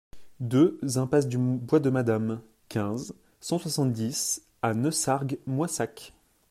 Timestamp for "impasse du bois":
0.97-1.79